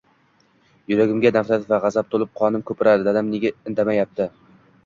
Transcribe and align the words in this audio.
Yuragimga 0.93 1.33
nafrat 1.35 1.69
va 1.73 1.79
gʻazab 1.83 2.09
toʻlib, 2.15 2.33
qonim 2.41 2.65
koʻpirar, 2.71 3.07
“Dadam 3.09 3.33
nega 3.35 3.53
indamadi?! 3.73 4.29